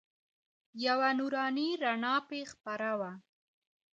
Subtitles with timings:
[0.85, 3.11] یوه نوراني رڼا پرې خپره وه.